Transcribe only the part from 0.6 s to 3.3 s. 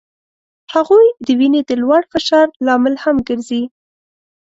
هغوی د وینې د لوړ فشار لامل هم